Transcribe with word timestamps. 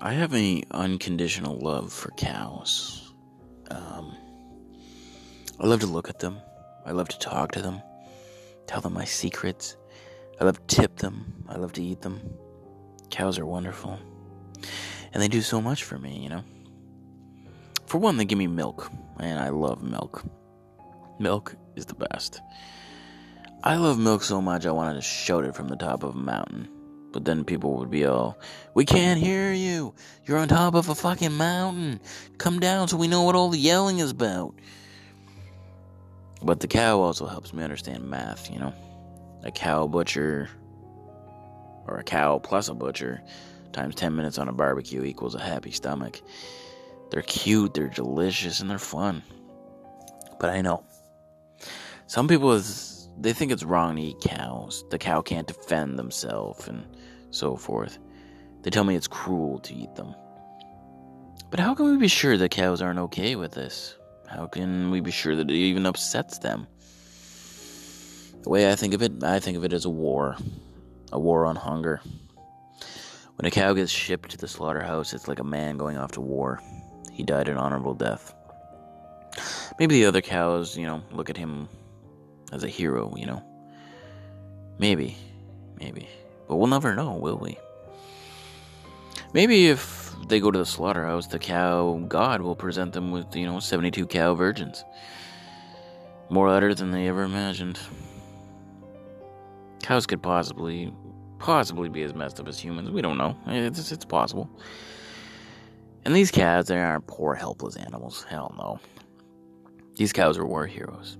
I 0.00 0.12
have 0.12 0.34
an 0.34 0.62
unconditional 0.72 1.58
love 1.58 1.90
for 1.90 2.10
cows. 2.12 3.14
Um, 3.70 4.14
I 5.58 5.66
love 5.66 5.80
to 5.80 5.86
look 5.86 6.10
at 6.10 6.18
them. 6.18 6.38
I 6.84 6.92
love 6.92 7.08
to 7.08 7.18
talk 7.18 7.52
to 7.52 7.62
them, 7.62 7.80
tell 8.66 8.80
them 8.80 8.92
my 8.92 9.06
secrets. 9.06 9.76
I 10.38 10.44
love 10.44 10.64
to 10.66 10.76
tip 10.76 10.96
them. 10.98 11.44
I 11.48 11.56
love 11.56 11.72
to 11.74 11.82
eat 11.82 12.02
them. 12.02 12.20
Cows 13.10 13.38
are 13.38 13.46
wonderful. 13.46 13.98
And 15.12 15.22
they 15.22 15.28
do 15.28 15.40
so 15.40 15.62
much 15.62 15.84
for 15.84 15.98
me, 15.98 16.18
you 16.18 16.28
know? 16.28 16.44
For 17.86 17.96
one, 17.96 18.18
they 18.18 18.26
give 18.26 18.38
me 18.38 18.48
milk, 18.48 18.92
and 19.18 19.40
I 19.40 19.48
love 19.48 19.82
milk. 19.82 20.24
Milk 21.18 21.56
is 21.74 21.86
the 21.86 21.94
best. 21.94 22.42
I 23.64 23.76
love 23.76 23.98
milk 23.98 24.22
so 24.22 24.42
much 24.42 24.66
I 24.66 24.72
wanted 24.72 24.94
to 24.94 25.00
shout 25.00 25.44
it 25.44 25.54
from 25.54 25.68
the 25.68 25.76
top 25.76 26.02
of 26.02 26.14
a 26.14 26.18
mountain. 26.18 26.68
But 27.12 27.24
then 27.24 27.44
people 27.44 27.76
would 27.78 27.90
be 27.90 28.04
all, 28.04 28.38
We 28.74 28.84
can't 28.84 29.20
hear 29.20 29.52
you. 29.52 29.94
You're 30.24 30.38
on 30.38 30.48
top 30.48 30.74
of 30.74 30.88
a 30.88 30.94
fucking 30.94 31.32
mountain. 31.32 32.00
Come 32.38 32.60
down 32.60 32.88
so 32.88 32.96
we 32.96 33.08
know 33.08 33.22
what 33.22 33.34
all 33.34 33.48
the 33.48 33.58
yelling 33.58 34.00
is 34.00 34.10
about. 34.10 34.54
But 36.42 36.60
the 36.60 36.68
cow 36.68 37.00
also 37.00 37.26
helps 37.26 37.52
me 37.52 37.64
understand 37.64 38.04
math, 38.08 38.50
you 38.50 38.58
know? 38.58 38.74
A 39.44 39.50
cow 39.50 39.86
butcher, 39.86 40.50
or 41.86 41.98
a 41.98 42.04
cow 42.04 42.38
plus 42.38 42.68
a 42.68 42.74
butcher, 42.74 43.22
times 43.72 43.94
10 43.94 44.14
minutes 44.14 44.38
on 44.38 44.48
a 44.48 44.52
barbecue 44.52 45.04
equals 45.04 45.34
a 45.34 45.40
happy 45.40 45.70
stomach. 45.70 46.20
They're 47.10 47.22
cute, 47.22 47.74
they're 47.74 47.88
delicious, 47.88 48.60
and 48.60 48.68
they're 48.68 48.78
fun. 48.78 49.22
But 50.38 50.50
I 50.50 50.60
know. 50.60 50.84
Some 52.06 52.28
people, 52.28 52.60
they 53.18 53.32
think 53.32 53.52
it's 53.52 53.64
wrong 53.64 53.96
to 53.96 54.02
eat 54.02 54.20
cows. 54.20 54.84
The 54.90 54.98
cow 54.98 55.22
can't 55.22 55.46
defend 55.46 55.98
themselves 55.98 56.68
and 56.68 56.84
so 57.30 57.56
forth. 57.56 57.98
They 58.62 58.70
tell 58.70 58.84
me 58.84 58.96
it's 58.96 59.08
cruel 59.08 59.58
to 59.60 59.74
eat 59.74 59.94
them. 59.94 60.14
But 61.50 61.60
how 61.60 61.74
can 61.74 61.90
we 61.90 61.96
be 61.96 62.08
sure 62.08 62.36
that 62.36 62.50
cows 62.50 62.82
aren't 62.82 62.98
okay 62.98 63.36
with 63.36 63.52
this? 63.52 63.96
How 64.26 64.46
can 64.46 64.90
we 64.90 65.00
be 65.00 65.10
sure 65.10 65.36
that 65.36 65.50
it 65.50 65.54
even 65.54 65.86
upsets 65.86 66.38
them? 66.38 66.66
The 68.42 68.50
way 68.50 68.70
I 68.70 68.74
think 68.74 68.94
of 68.94 69.02
it, 69.02 69.22
I 69.22 69.38
think 69.38 69.56
of 69.56 69.64
it 69.64 69.72
as 69.72 69.84
a 69.84 69.90
war. 69.90 70.36
A 71.12 71.18
war 71.18 71.46
on 71.46 71.56
hunger. 71.56 72.00
When 73.36 73.46
a 73.46 73.50
cow 73.50 73.72
gets 73.74 73.92
shipped 73.92 74.30
to 74.30 74.36
the 74.36 74.48
slaughterhouse, 74.48 75.12
it's 75.12 75.28
like 75.28 75.38
a 75.38 75.44
man 75.44 75.76
going 75.76 75.96
off 75.96 76.12
to 76.12 76.20
war. 76.20 76.60
He 77.12 77.22
died 77.22 77.48
an 77.48 77.58
honorable 77.58 77.94
death. 77.94 78.34
Maybe 79.78 79.96
the 79.96 80.06
other 80.06 80.22
cows, 80.22 80.76
you 80.76 80.86
know, 80.86 81.02
look 81.12 81.30
at 81.30 81.36
him 81.36 81.68
as 82.52 82.64
a 82.64 82.68
hero, 82.68 83.14
you 83.16 83.26
know. 83.26 83.42
Maybe. 84.78 85.16
Maybe. 85.78 86.08
But 86.48 86.56
we'll 86.56 86.68
never 86.68 86.94
know, 86.94 87.16
will 87.16 87.38
we? 87.38 87.58
Maybe 89.32 89.66
if 89.68 90.14
they 90.28 90.40
go 90.40 90.50
to 90.50 90.58
the 90.58 90.66
slaughterhouse, 90.66 91.26
the 91.26 91.38
cow 91.38 92.02
god 92.08 92.40
will 92.40 92.56
present 92.56 92.92
them 92.92 93.10
with, 93.10 93.34
you 93.34 93.46
know, 93.46 93.60
72 93.60 94.06
cow 94.06 94.34
virgins. 94.34 94.84
More 96.30 96.48
udder 96.48 96.74
than 96.74 96.90
they 96.90 97.08
ever 97.08 97.22
imagined. 97.22 97.78
Cows 99.82 100.06
could 100.06 100.22
possibly, 100.22 100.92
possibly 101.38 101.88
be 101.88 102.02
as 102.02 102.14
messed 102.14 102.40
up 102.40 102.48
as 102.48 102.58
humans. 102.58 102.90
We 102.90 103.02
don't 103.02 103.18
know. 103.18 103.36
It's, 103.46 103.92
it's 103.92 104.04
possible. 104.04 104.50
And 106.04 106.14
these 106.14 106.30
cows, 106.30 106.66
they 106.66 106.78
aren't 106.78 107.06
poor, 107.06 107.34
helpless 107.34 107.76
animals. 107.76 108.24
Hell 108.28 108.54
no. 108.56 108.80
These 109.96 110.12
cows 110.12 110.38
are 110.38 110.46
war 110.46 110.66
heroes. 110.66 111.18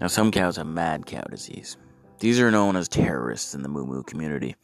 Now, 0.00 0.08
some 0.08 0.30
cows 0.30 0.56
have 0.56 0.66
mad 0.66 1.06
cow 1.06 1.22
disease. 1.22 1.76
These 2.18 2.40
are 2.40 2.50
known 2.50 2.76
as 2.76 2.88
terrorists 2.88 3.54
in 3.54 3.62
the 3.62 3.68
Moo 3.68 3.86
Moo 3.86 4.02
community. 4.02 4.56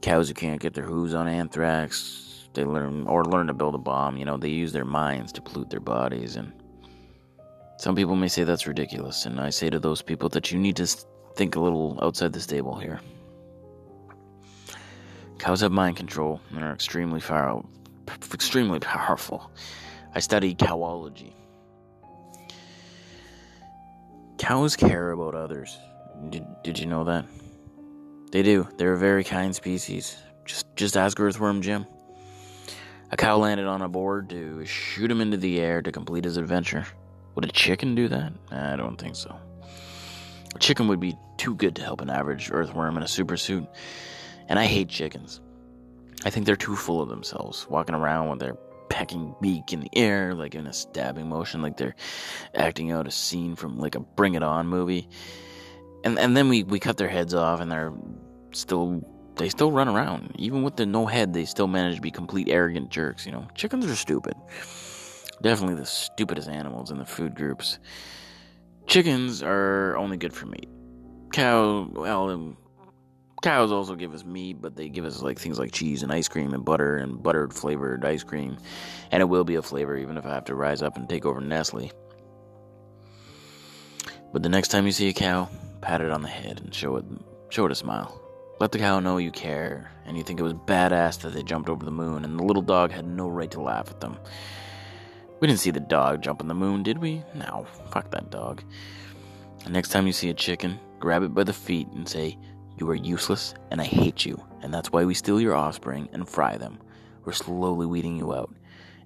Cows 0.00 0.28
who 0.28 0.34
can't 0.34 0.60
get 0.60 0.74
their 0.74 0.84
hooves 0.84 1.14
on 1.14 1.28
anthrax, 1.28 2.48
they 2.54 2.64
learn 2.64 3.06
or 3.06 3.24
learn 3.24 3.46
to 3.46 3.54
build 3.54 3.74
a 3.74 3.78
bomb. 3.78 4.16
You 4.16 4.24
know, 4.24 4.36
they 4.36 4.48
use 4.48 4.72
their 4.72 4.84
minds 4.84 5.32
to 5.32 5.42
pollute 5.42 5.70
their 5.70 5.80
bodies, 5.80 6.36
and 6.36 6.52
some 7.78 7.94
people 7.94 8.16
may 8.16 8.28
say 8.28 8.44
that's 8.44 8.66
ridiculous. 8.66 9.26
And 9.26 9.40
I 9.40 9.50
say 9.50 9.70
to 9.70 9.78
those 9.78 10.02
people 10.02 10.28
that 10.30 10.50
you 10.50 10.58
need 10.58 10.76
to 10.76 10.86
think 11.36 11.56
a 11.56 11.60
little 11.60 11.98
outside 12.02 12.32
the 12.32 12.40
stable 12.40 12.78
here. 12.78 13.00
Cows 15.38 15.60
have 15.62 15.72
mind 15.72 15.96
control 15.96 16.40
and 16.50 16.64
are 16.64 16.72
extremely 16.72 17.20
far, 17.20 17.64
extremely 18.34 18.80
powerful. 18.80 19.50
I 20.14 20.20
study 20.20 20.54
cowology. 20.54 21.32
Cows 24.50 24.74
care 24.74 25.12
about 25.12 25.36
others. 25.36 25.78
Did, 26.28 26.44
did 26.64 26.76
you 26.76 26.86
know 26.86 27.04
that? 27.04 27.24
They 28.32 28.42
do. 28.42 28.66
They're 28.78 28.94
a 28.94 28.98
very 28.98 29.22
kind 29.22 29.54
species. 29.54 30.16
Just 30.44 30.66
just 30.74 30.96
ask 30.96 31.20
Earthworm 31.20 31.62
Jim. 31.62 31.86
A 33.12 33.16
cow 33.16 33.36
landed 33.36 33.68
on 33.68 33.80
a 33.80 33.88
board 33.88 34.28
to 34.30 34.66
shoot 34.66 35.08
him 35.08 35.20
into 35.20 35.36
the 35.36 35.60
air 35.60 35.80
to 35.82 35.92
complete 35.92 36.24
his 36.24 36.36
adventure. 36.36 36.84
Would 37.36 37.44
a 37.44 37.52
chicken 37.52 37.94
do 37.94 38.08
that? 38.08 38.32
I 38.50 38.74
don't 38.74 38.96
think 38.96 39.14
so. 39.14 39.36
A 40.56 40.58
chicken 40.58 40.88
would 40.88 40.98
be 40.98 41.16
too 41.36 41.54
good 41.54 41.76
to 41.76 41.84
help 41.84 42.00
an 42.00 42.10
average 42.10 42.50
earthworm 42.50 42.96
in 42.96 43.04
a 43.04 43.08
super 43.08 43.36
suit. 43.36 43.68
And 44.48 44.58
I 44.58 44.64
hate 44.64 44.88
chickens. 44.88 45.40
I 46.24 46.30
think 46.30 46.46
they're 46.46 46.56
too 46.56 46.74
full 46.74 47.00
of 47.00 47.08
themselves, 47.08 47.68
walking 47.70 47.94
around 47.94 48.30
with 48.30 48.40
their 48.40 48.56
pecking 49.00 49.34
beak 49.40 49.72
in 49.72 49.80
the 49.80 49.88
air, 49.94 50.34
like 50.34 50.54
in 50.54 50.66
a 50.66 50.72
stabbing 50.74 51.26
motion, 51.26 51.62
like 51.62 51.78
they're 51.78 51.94
acting 52.54 52.92
out 52.92 53.06
a 53.06 53.10
scene 53.10 53.56
from 53.56 53.78
like 53.78 53.94
a 53.94 54.00
Bring 54.00 54.34
It 54.34 54.42
On 54.42 54.66
movie. 54.66 55.08
And 56.04 56.18
and 56.18 56.36
then 56.36 56.50
we, 56.50 56.64
we 56.64 56.78
cut 56.78 56.98
their 56.98 57.08
heads 57.08 57.32
off, 57.32 57.60
and 57.60 57.72
they're 57.72 57.94
still 58.52 59.02
they 59.36 59.48
still 59.48 59.72
run 59.72 59.88
around, 59.88 60.34
even 60.38 60.62
with 60.62 60.76
the 60.76 60.84
no 60.84 61.06
head. 61.06 61.32
They 61.32 61.46
still 61.46 61.66
manage 61.66 61.96
to 61.96 62.02
be 62.02 62.10
complete 62.10 62.50
arrogant 62.50 62.90
jerks. 62.90 63.24
You 63.24 63.32
know, 63.32 63.48
chickens 63.54 63.86
are 63.86 63.96
stupid. 63.96 64.34
Definitely 65.40 65.76
the 65.76 65.86
stupidest 65.86 66.50
animals 66.50 66.90
in 66.90 66.98
the 66.98 67.06
food 67.06 67.34
groups. 67.34 67.78
Chickens 68.86 69.42
are 69.42 69.96
only 69.96 70.18
good 70.18 70.34
for 70.34 70.44
meat. 70.44 70.68
Cow, 71.32 71.88
well, 71.90 72.54
cows 73.42 73.72
also 73.72 73.94
give 73.94 74.14
us 74.14 74.24
meat, 74.24 74.60
but 74.60 74.76
they 74.76 74.88
give 74.88 75.04
us 75.04 75.22
like 75.22 75.38
things 75.38 75.58
like 75.58 75.72
cheese 75.72 76.02
and 76.02 76.12
ice 76.12 76.28
cream 76.28 76.52
and 76.52 76.64
butter 76.64 76.96
and 76.98 77.22
buttered 77.22 77.52
flavored 77.52 78.04
ice 78.04 78.22
cream. 78.22 78.58
And 79.10 79.20
it 79.20 79.26
will 79.26 79.44
be 79.44 79.56
a 79.56 79.62
flavor 79.62 79.96
even 79.96 80.16
if 80.16 80.26
I 80.26 80.34
have 80.34 80.44
to 80.46 80.54
rise 80.54 80.82
up 80.82 80.96
and 80.96 81.08
take 81.08 81.24
over 81.24 81.40
Nestle. 81.40 81.90
But 84.32 84.42
the 84.42 84.48
next 84.48 84.68
time 84.68 84.86
you 84.86 84.92
see 84.92 85.08
a 85.08 85.12
cow, 85.12 85.48
pat 85.80 86.00
it 86.00 86.10
on 86.10 86.22
the 86.22 86.28
head 86.28 86.60
and 86.60 86.74
show 86.74 86.96
it 86.96 87.04
show 87.48 87.66
it 87.66 87.72
a 87.72 87.74
smile. 87.74 88.20
Let 88.60 88.72
the 88.72 88.78
cow 88.78 89.00
know 89.00 89.16
you 89.16 89.30
care 89.30 89.90
and 90.04 90.16
you 90.16 90.22
think 90.22 90.38
it 90.38 90.44
was 90.44 90.54
badass 90.54 91.20
that 91.20 91.32
they 91.32 91.42
jumped 91.42 91.68
over 91.68 91.84
the 91.84 91.90
moon 91.90 92.24
and 92.24 92.38
the 92.38 92.44
little 92.44 92.62
dog 92.62 92.92
had 92.92 93.06
no 93.06 93.28
right 93.28 93.50
to 93.52 93.60
laugh 93.60 93.90
at 93.90 94.00
them. 94.00 94.18
We 95.40 95.48
didn't 95.48 95.60
see 95.60 95.70
the 95.70 95.80
dog 95.80 96.20
jump 96.22 96.42
on 96.42 96.48
the 96.48 96.54
moon, 96.54 96.82
did 96.82 96.98
we? 96.98 97.24
No, 97.34 97.66
fuck 97.90 98.10
that 98.10 98.30
dog. 98.30 98.62
And 99.64 99.72
next 99.72 99.88
time 99.88 100.06
you 100.06 100.12
see 100.12 100.28
a 100.28 100.34
chicken, 100.34 100.78
grab 100.98 101.22
it 101.22 101.34
by 101.34 101.44
the 101.44 101.52
feet 101.52 101.88
and 101.88 102.06
say, 102.06 102.36
you 102.80 102.90
are 102.90 102.94
useless, 102.94 103.54
and 103.70 103.80
I 103.80 103.84
hate 103.84 104.24
you, 104.24 104.42
and 104.62 104.72
that's 104.72 104.90
why 104.90 105.04
we 105.04 105.14
steal 105.14 105.40
your 105.40 105.54
offspring 105.54 106.08
and 106.12 106.28
fry 106.28 106.56
them. 106.56 106.78
We're 107.24 107.32
slowly 107.32 107.86
weeding 107.86 108.16
you 108.16 108.34
out. 108.34 108.54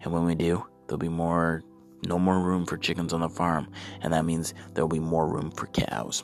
And 0.03 0.13
when 0.13 0.25
we 0.25 0.35
do, 0.35 0.65
there'll 0.87 0.99
be 0.99 1.09
more, 1.09 1.63
no 2.07 2.19
more 2.19 2.41
room 2.41 2.67
for 2.67 2.77
chickens 2.77 3.13
on 3.13 3.21
the 3.21 3.29
farm, 3.29 3.69
and 4.01 4.13
that 4.13 4.25
means 4.25 4.55
there'll 4.73 4.89
be 4.89 5.01
more 5.01 5.29
room 5.29 5.51
for 5.51 5.67
cows. 5.67 6.23